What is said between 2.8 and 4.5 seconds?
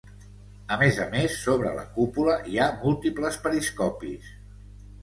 múltiples periscopis.